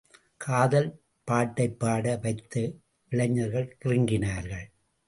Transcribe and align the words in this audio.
காதல் 0.37 0.89
பாட்டைப் 1.23 1.79
பாட 1.79 2.17
வைத்து 2.21 2.63
இளைஞர்கள் 3.11 3.77
கிறங்கினார்கள். 3.85 4.65